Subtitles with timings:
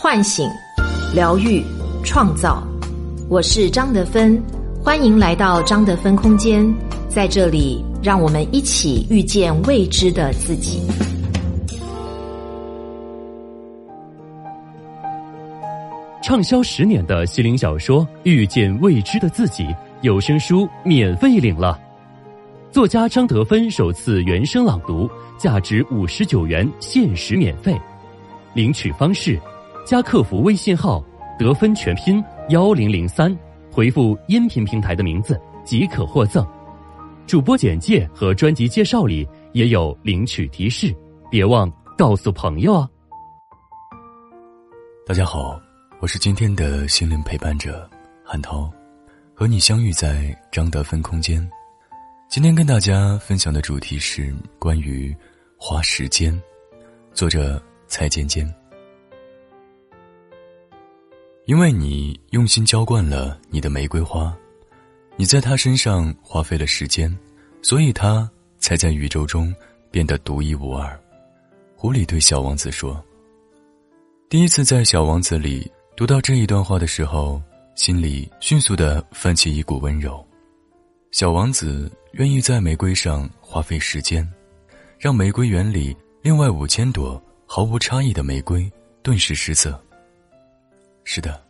[0.00, 0.48] 唤醒、
[1.12, 1.60] 疗愈、
[2.04, 2.62] 创造。
[3.28, 4.40] 我是张德芬，
[4.80, 6.72] 欢迎来到张德芬空间，
[7.08, 10.80] 在这里，让我们一起遇见未知的自己。
[16.22, 19.64] 畅销十年的心灵小说《遇见未知的自己》
[20.02, 21.76] 有声书免费领了，
[22.70, 27.76] 作家张德芬首次原声朗读，价值五十九元，限时免费。
[28.54, 29.38] 领取方式：
[29.88, 31.02] 加客服微信号
[31.40, 33.34] “得分全拼幺零零三”，
[33.72, 36.46] 回复音频平台的名字即可获赠。
[37.26, 40.94] 主播简介和专辑介绍里也有领取提示，
[41.30, 42.86] 别忘告诉朋友啊！
[45.06, 45.58] 大家好。
[46.00, 47.88] 我是今天的心灵陪伴者
[48.22, 48.70] 韩涛，
[49.32, 51.50] 和你相遇在张德芬空间。
[52.28, 55.16] 今天跟大家分享的主题是关于
[55.56, 56.38] 花时间。
[57.14, 58.46] 作者蔡尖尖。
[61.48, 64.36] 因为你用心浇灌了你的玫瑰花，
[65.16, 67.10] 你在它身上花费了时间，
[67.62, 69.50] 所以它才在宇宙中
[69.90, 71.00] 变得独一无二。
[71.74, 73.02] 狐狸对小王子说
[74.28, 77.42] ：“第一次在小王子里。”读到这一段话的时候，
[77.74, 80.22] 心里迅速的泛起一股温柔。
[81.12, 84.30] 小王子愿意在玫瑰上花费时间，
[84.98, 88.70] 让玫瑰园里另外五千朵毫无差异的玫瑰
[89.02, 89.82] 顿时失色。
[91.10, 91.42] 是的，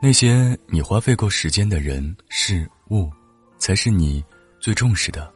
[0.00, 3.10] 那些你花费过时间的人事物，
[3.58, 4.24] 才是你
[4.60, 5.32] 最重视的。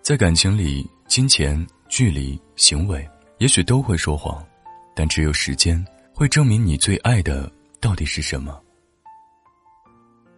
[0.00, 3.06] 在感情里，金钱、距离、行为，
[3.38, 4.42] 也许都会说谎，
[4.96, 7.52] 但只有时间会证明你最爱的。
[7.80, 8.58] 到底是什么？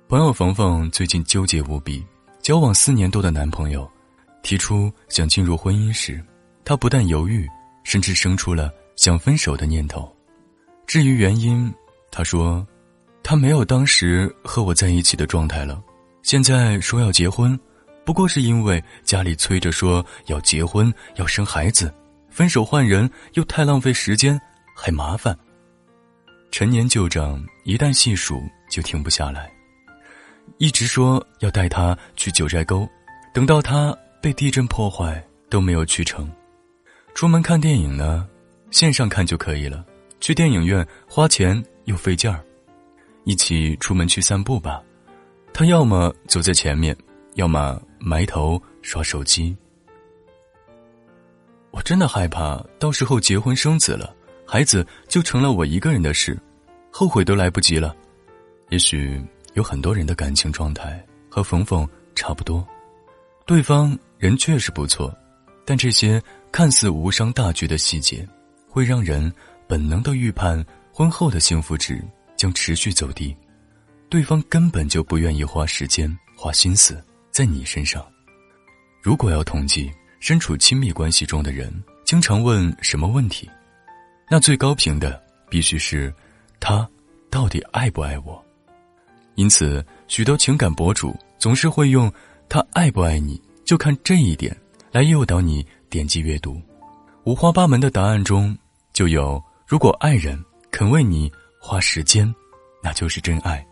[0.08, 2.04] 朋友冯冯最近纠结无比，
[2.42, 3.88] 交往四年多的男朋友
[4.42, 6.24] 提出想进入婚姻时，
[6.64, 7.48] 她不但犹豫，
[7.84, 10.10] 甚至生出了想分手的念头。
[10.86, 11.72] 至于原因，
[12.10, 12.66] 她说
[13.24, 15.82] ：“他没有当时和我在一起的状态了，
[16.22, 17.58] 现在说要结婚，
[18.04, 21.92] 不过是因为家里催着说要结婚要生孩子，
[22.28, 24.38] 分手换人又太浪费时间，
[24.76, 25.34] 还麻烦。”
[26.52, 29.50] 陈年旧账一旦细数就停不下来，
[30.58, 32.86] 一直说要带他去九寨沟，
[33.32, 36.30] 等到他被地震破坏都没有去成。
[37.14, 38.28] 出门看电影呢，
[38.70, 39.82] 线上看就可以了，
[40.20, 42.44] 去电影院花钱又费劲儿。
[43.24, 44.82] 一起出门去散步吧，
[45.52, 46.96] 他要么走在前面，
[47.34, 49.56] 要么埋头刷手机。
[51.70, 54.14] 我真的害怕到时候结婚生子了。
[54.46, 56.38] 孩子就成了我一个人的事，
[56.90, 57.96] 后悔都来不及了。
[58.68, 59.20] 也许
[59.54, 62.64] 有很多人的感情状态和冯冯差不多，
[63.46, 65.12] 对方人确实不错，
[65.64, 68.28] 但这些看似无伤大局的细节，
[68.68, 69.32] 会让人
[69.66, 70.62] 本能的预判
[70.92, 72.04] 婚后的幸福值
[72.36, 73.36] 将持续走低。
[74.08, 78.04] 对方根本就不愿意花时间、花心思在你身上。
[79.02, 79.90] 如果要统计
[80.20, 81.72] 身处亲密关系中的人
[82.04, 83.50] 经常问什么问题？
[84.30, 86.14] 那最高频的必须是，
[86.60, 86.88] 他
[87.30, 88.42] 到底爱不爱我？
[89.34, 92.10] 因此，许多情感博主总是会用
[92.48, 94.56] “他爱不爱你，就看这一点”
[94.92, 96.60] 来诱导你点击阅读。
[97.24, 98.56] 五花八门的答案中，
[98.92, 101.30] 就有：如果爱人肯为你
[101.66, 102.32] 花时间，
[102.82, 103.66] 那就是真爱。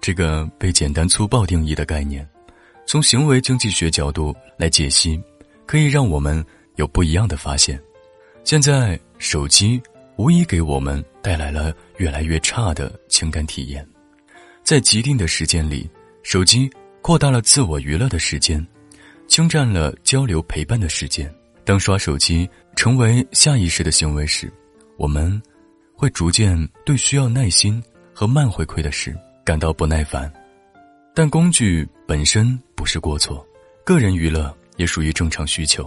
[0.00, 2.28] 这个被简单粗暴定义的概念，
[2.84, 5.22] 从行为经济学角度来解析，
[5.66, 6.44] 可以让我们
[6.74, 7.80] 有不一样的发现。
[8.44, 8.98] 现在。
[9.18, 9.80] 手机
[10.18, 13.82] 无疑给我们带来了越来越差的情感体验，
[14.62, 15.88] 在既定的时间里，
[16.22, 18.64] 手机扩大了自我娱乐的时间，
[19.26, 21.34] 侵占了交流陪伴的时间。
[21.64, 22.46] 当刷手机
[22.76, 24.52] 成为下意识的行为时，
[24.98, 25.40] 我们
[25.96, 30.32] 会逐渐对需要耐心和慢回馈的事感到不耐烦。
[31.14, 33.44] 但工具本身不是过错，
[33.84, 35.86] 个人娱乐也属于正常需求，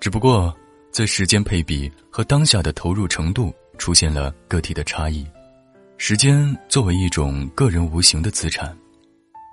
[0.00, 0.56] 只不过。
[0.92, 5.26] 在时间配比和当下的投入程度出现了个体的差异。
[5.98, 8.74] 时间作为一种个人无形的资产，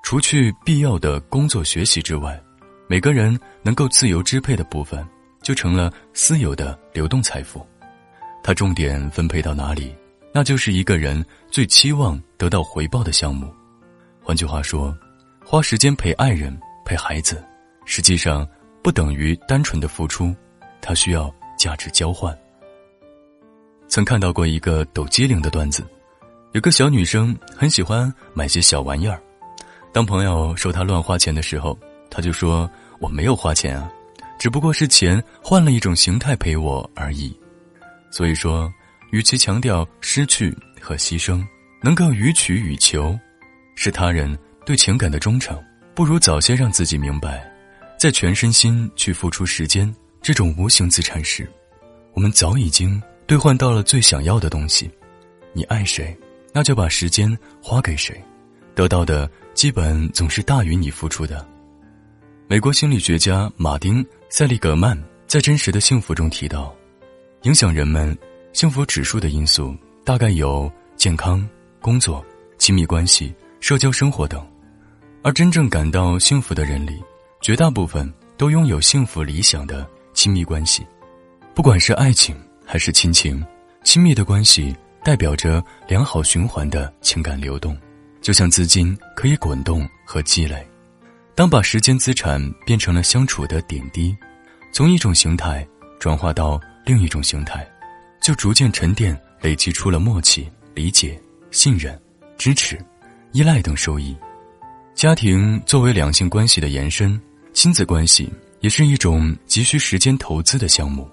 [0.05, 2.41] 除去必要的工作学习之外，
[2.87, 5.05] 每个人能够自由支配的部分
[5.41, 7.67] 就成了私有的流动财富。
[8.43, 9.95] 它重点分配到哪里，
[10.33, 13.51] 那就是一个人最期望得到回报的项目。
[14.21, 14.93] 换句话说，
[15.45, 16.55] 花时间陪爱人、
[16.85, 17.41] 陪孩子，
[17.85, 18.45] 实际上
[18.83, 20.35] 不等于单纯的付出。
[20.81, 22.37] 他需要价值交换。
[23.87, 25.81] 曾看到过一个抖机灵的段子，
[26.51, 29.21] 有个小女生很喜欢买些小玩意儿，
[29.93, 31.79] 当朋友说她乱花钱的时候，
[32.09, 32.69] 她就说
[32.99, 33.89] ：“我没有花钱啊，
[34.37, 37.33] 只不过是钱换了一种形态陪我而已。”
[38.13, 38.71] 所以说，
[39.09, 41.43] 与其强调失去和牺牲，
[41.81, 43.19] 能够予取予求，
[43.75, 44.37] 是他人
[44.67, 45.59] 对情感的忠诚，
[45.95, 47.43] 不如早些让自己明白，
[47.99, 51.49] 在全身心去付出时间这种无形资产时，
[52.13, 54.87] 我们早已经兑换到了最想要的东西。
[55.51, 56.15] 你爱谁，
[56.53, 58.23] 那就把时间花给谁，
[58.75, 61.43] 得到的基本总是大于你付出的。
[62.47, 64.95] 美国心理学家马丁·塞利格曼
[65.25, 66.75] 在《真实的幸福》中提到，
[67.43, 68.17] 影响人们
[68.53, 69.75] 幸福指数的因素
[70.05, 71.45] 大概有健康、
[71.81, 72.25] 工作、
[72.57, 74.41] 亲密关系、社交生活等，
[75.23, 77.03] 而真正感到幸福的人里，
[77.41, 80.87] 绝大部分都拥有幸福理想的亲密关系。
[81.53, 82.33] 不管是爱情
[82.65, 83.45] 还是亲情，
[83.83, 84.73] 亲密的关系
[85.03, 87.77] 代表着良好循环的情感流动，
[88.21, 90.65] 就像资金可以滚动和积累。
[91.35, 94.15] 当把时间资产变成了相处的点滴，
[94.71, 95.67] 从一种形态
[95.99, 97.67] 转化到另一种形态，
[98.21, 101.19] 就逐渐沉淀，累积出了默契、理解、
[101.51, 101.99] 信任、
[102.37, 102.77] 支持、
[103.31, 104.15] 依赖等收益。
[104.93, 107.19] 家庭作为两性关系的延伸，
[107.53, 111.09] 亲子关系也是一种急需时间投资的项目。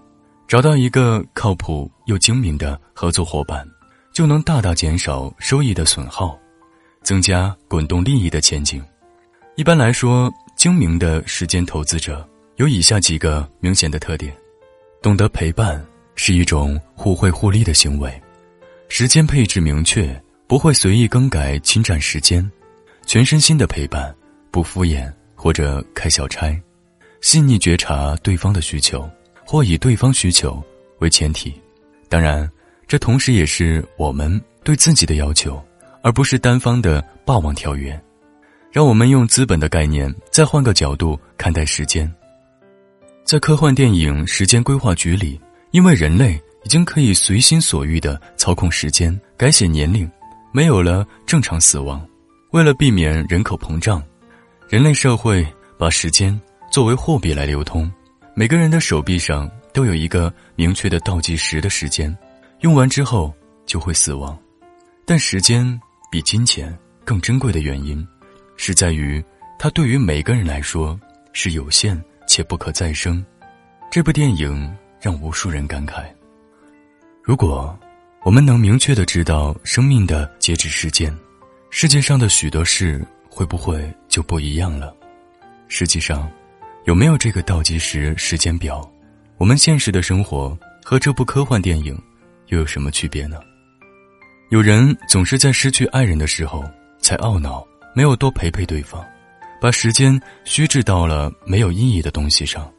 [0.47, 3.65] 找到一个靠谱又精明的合作伙伴，
[4.13, 6.37] 就能大大减少收益的损耗，
[7.03, 8.85] 增加滚动利益的前景。
[9.55, 14.35] 一般来说，精明的时间投资者有以下几个明显的特点：
[15.03, 15.83] 懂得陪伴
[16.15, 18.11] 是一种互惠互利的行为；
[18.89, 20.15] 时间配置明确，
[20.47, 22.43] 不会随意更改侵占时间；
[23.07, 24.15] 全身心的陪伴，
[24.51, 26.55] 不敷衍或者开小差；
[27.23, 29.09] 细腻觉察对方的需求，
[29.47, 30.63] 或以对方需求
[30.99, 31.55] 为前提。
[32.11, 32.51] 当然，
[32.87, 35.63] 这同时也是我们对自己的要求，
[36.03, 37.99] 而不是单方的霸王条约。
[38.71, 42.13] 让我们用资本的概念再换个角度看待时间。
[43.31, 45.41] 在科幻电影《时间规划局》里，
[45.71, 46.35] 因为人类
[46.65, 50.11] 已经可以随心所欲的操控时间、改写年龄，
[50.51, 52.05] 没有了正常死亡。
[52.51, 54.03] 为了避免人口膨胀，
[54.69, 55.47] 人类社会
[55.79, 56.37] 把时间
[56.73, 57.89] 作为货币来流通。
[58.35, 62.13] 每个人的手臂上都有一个明确的倒计时的时间，
[62.63, 63.33] 用完之后
[63.65, 64.37] 就会死亡。
[65.07, 65.81] 但时间
[66.11, 68.05] 比金钱更珍贵的原因。
[68.57, 69.25] 是在于，
[69.57, 70.99] 它对于每个人来说
[71.33, 71.97] 是有限
[72.31, 73.27] 且不可再生。
[73.91, 76.05] 这部电影让无数人感慨：
[77.25, 77.77] 如果
[78.23, 81.13] 我们能明确的知道生命的截止时间，
[81.71, 84.95] 世界上的许多事会不会就不一样了？
[85.67, 86.31] 实际上，
[86.85, 88.89] 有没有这个倒计时时间表，
[89.37, 92.01] 我们现实的生活和这部科幻电影
[92.47, 93.41] 又有什么区别呢？
[94.51, 96.65] 有人总是在失去爱人的时候
[97.01, 97.67] 才懊恼。
[97.93, 99.05] 没有多陪陪对方，
[99.61, 102.73] 把时间虚掷到了没有意义的东西上。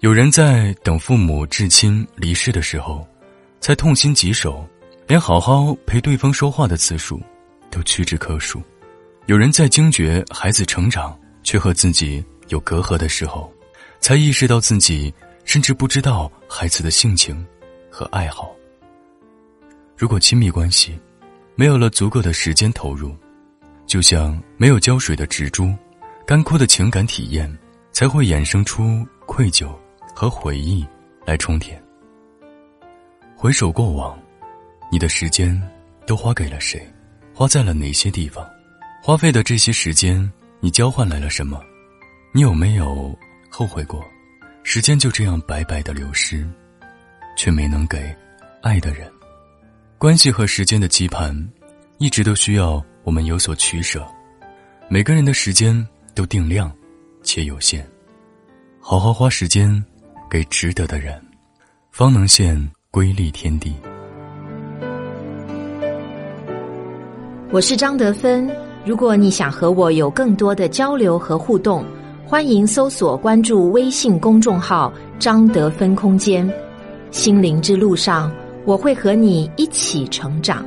[0.00, 3.06] 有人在等父母至亲离世的时候，
[3.60, 4.66] 才痛心疾首，
[5.06, 7.20] 连好好陪对方说话的次数
[7.70, 8.62] 都屈指可数。
[9.26, 13.52] 有人在惊觉孩子成长却和自己有隔阂的时候，
[14.00, 15.12] 才意识到自己
[15.44, 17.46] 甚至不知道孩子的性情
[17.90, 18.50] 和爱好。
[19.96, 20.98] 如果亲密关系
[21.54, 23.14] 没有了足够的时间投入，
[23.86, 25.74] 就像没有浇水的植株，
[26.30, 27.52] 干枯的情感体验
[27.90, 29.76] 才会衍生出愧疚
[30.14, 30.86] 和回忆
[31.26, 31.82] 来充填。
[33.34, 34.16] 回首过往，
[34.92, 35.60] 你的时间
[36.06, 36.80] 都花给了谁？
[37.34, 38.48] 花在了哪些地方？
[39.02, 41.60] 花费的这些时间，你交换来了什么？
[42.32, 43.12] 你有没有
[43.50, 44.00] 后悔过？
[44.62, 46.48] 时间就这样白白的流失，
[47.36, 48.16] 却没能给
[48.62, 49.10] 爱的人。
[49.98, 51.36] 关系和时间的羁绊，
[51.98, 52.80] 一直都需要。
[53.02, 54.06] 我们有所取舍，
[54.88, 56.70] 每个人的时间都定量
[57.22, 57.84] 且有限，
[58.80, 59.82] 好好花时间
[60.30, 61.20] 给值得的人，
[61.90, 63.74] 方能现瑰丽天地。
[67.52, 68.48] 我是张德芬，
[68.84, 71.84] 如果你想和我有更多的交流和互动，
[72.24, 76.48] 欢迎搜索关注微信公众号“张德芬空间”。
[77.10, 78.32] 心灵之路上，
[78.64, 80.64] 我会和你一起成长。